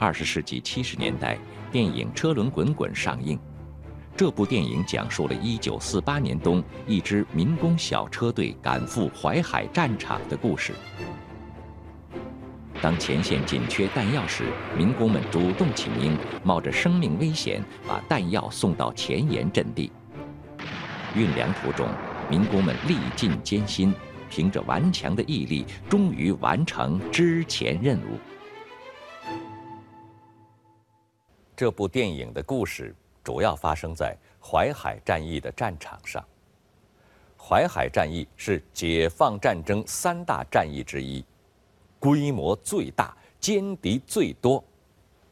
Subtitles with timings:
[0.00, 1.36] 二十世纪七十年代，
[1.70, 3.38] 电影《车轮滚滚》上映。
[4.16, 10.72] 这部电影讲述了1948年冬一支民工小车队赶赴淮海战场的故事。
[12.80, 19.92] 当前线紧缺弹药时，民工们主动请缨，冒着生命危险把弹药送到前沿阵地。
[21.14, 21.86] 运粮途中，
[22.30, 23.92] 民工们历尽艰辛，
[24.30, 28.18] 凭着顽强的毅力，终于完成支前任务。
[31.60, 36.24] 这部电影的故事主要发生在淮海战役的战场上。
[37.36, 41.22] 淮海战役是解放战争三大战役之一，
[41.98, 44.64] 规模最大，歼敌最多，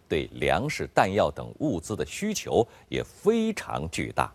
[0.06, 4.30] 对粮食、弹药等物资的需求也非常巨大。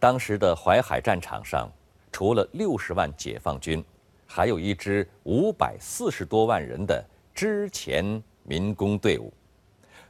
[0.00, 1.70] 当时的淮海战场上，
[2.10, 3.84] 除了六十万解放军，
[4.26, 9.30] 还有一支五百四十多万人的支前民工队伍。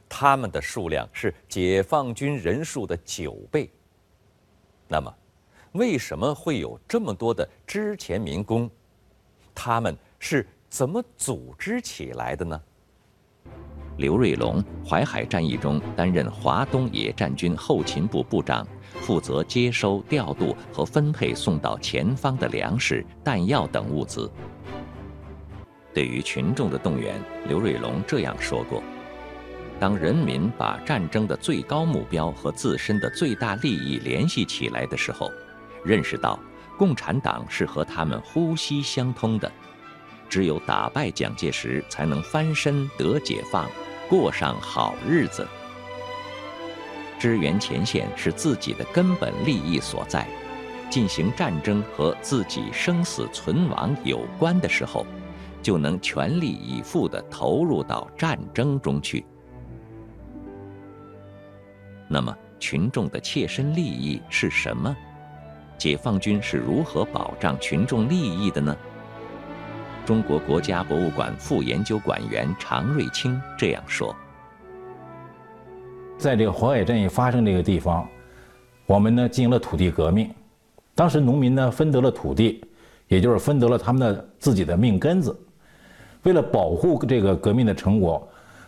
[0.09, 3.69] 他们的数量是解放军人数的九倍。
[4.87, 5.13] 那么，
[5.73, 8.69] 为什么会有这么多的支前民工？
[9.53, 12.61] 他们是怎么组织起来的呢？
[13.97, 18.65] 刘瑞龙，淮海战役中担任华东野战军后勤部部长，
[19.01, 24.31] 负责接收、调度和分配送到前方的粮食、弹药等物资。
[25.93, 28.83] 对于群众的动员，刘瑞龙这样说过。
[29.79, 35.31] 当人民把战争的最高目标和自身的最大利益联系起来的时候，
[35.83, 36.39] 认识到
[36.77, 39.51] 共产党是和他们呼吸相通的，
[40.27, 43.69] 只有打败蒋介石，才能翻身得解放，
[44.09, 45.47] 过上好日子。
[47.19, 50.27] 支援前线是自己的根本利益所在，
[50.89, 55.05] 进行战争和自己生死存亡有关的时候，
[55.61, 59.25] 就能全力以赴地投入到战争中去。
[62.07, 64.95] 那么，群众的切身利益是什么？
[65.77, 68.75] 解放军是如何保障群众利益的呢？
[70.05, 74.15] 中国国家博物馆副研究馆员常瑞清这样说
[76.17, 78.07] ：“在这个淮海战役发生这个地方，
[78.85, 80.33] 我们呢进行了土地革命。
[80.95, 82.63] 当时农民呢分得了土地，
[83.09, 85.37] 也就是分得了他们的自己的命根子。
[86.23, 88.27] 为了保护这个革命的成果，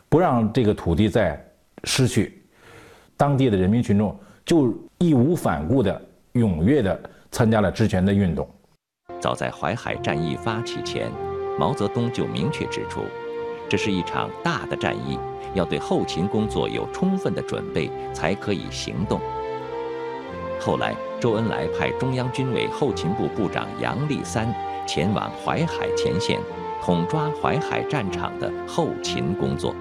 [0.10, 1.42] 不让这个土地再
[1.86, 2.36] 失去。”
[3.19, 6.02] 当地的人民群众就义无反顾地、
[6.35, 6.97] 踊跃地
[7.30, 8.47] 参加了支权的运动。
[9.19, 11.12] 早在淮海战役发起前，
[11.59, 13.02] 毛泽东就明确指出，
[13.68, 15.19] 这是一场大的战役，
[15.53, 19.19] 要对后勤工作有充分的准备，才可以行动。
[20.58, 24.47] 后来，周恩来派中央军委后勤部部长杨立三
[24.88, 26.40] 前往淮海前线，
[26.81, 29.75] 统抓淮海战场的后勤工作。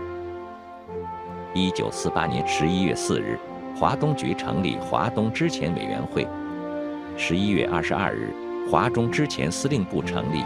[1.55, 3.39] 一九四八年十一月四日，
[3.75, 6.29] 华东局成立华东支前委员会。
[7.17, 8.31] 十一月二十二日，
[8.71, 10.45] 华中支前司令部成立。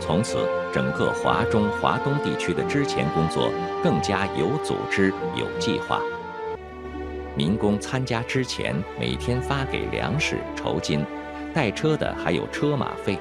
[0.00, 0.38] 从此，
[0.72, 3.50] 整个华中、华东地区的支前工作
[3.82, 6.00] 更加有组织、有计划。
[7.36, 11.04] 民工参加支前，每天发给粮食、酬金，
[11.52, 13.18] 带车的还有车马费。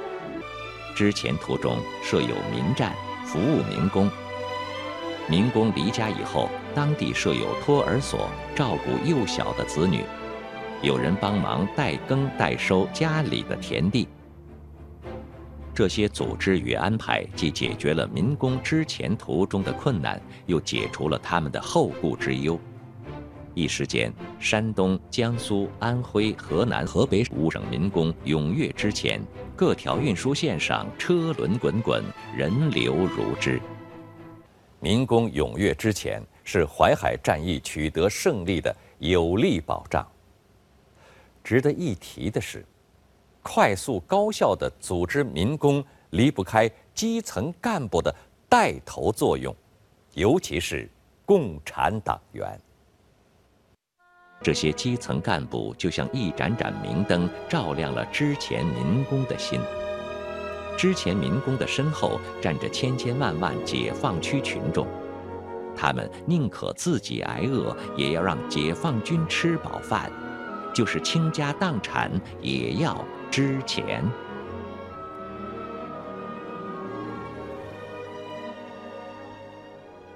[0.96, 2.94] 支前途中设有民站，
[3.26, 4.08] 服务民工。
[5.30, 10.02] 民工离家以后，当地设有托儿所，照顾幼小的子女，
[10.82, 14.08] 有人帮忙代耕代收家里的田地。
[15.74, 22.60] 这些组织与安排，既解决了民工之前途中的困难，又解除了他们的后顾之忧。
[23.56, 29.22] 一时间，山东、江苏、安徽、河南、河北五省民工踊跃支前，
[29.56, 32.04] 各条运输线上车轮滚滚，
[32.36, 33.62] 人流如织。
[34.84, 40.06] 民工踊跃之前是淮海战役取得胜利的有力保障。
[41.42, 42.66] 值得一提的是，
[43.42, 48.14] 快速高效的组织民工离不开基层干部的
[48.50, 49.56] 带头作用，
[50.16, 50.90] 尤其是
[51.26, 52.60] 共产党员。
[54.42, 59.62] 这些基层干部就像一盏盏明灯，照亮了之前民工的心。
[60.78, 64.88] 之前民工的身后站着千千万万解放区群众，
[65.76, 70.12] 他们宁可自己挨饿，也要让解放军吃饱饭，
[70.74, 72.12] 就是倾家荡产
[72.42, 74.04] 也要支前。